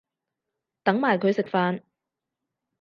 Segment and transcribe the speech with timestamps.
[0.83, 1.83] 等埋佢食飯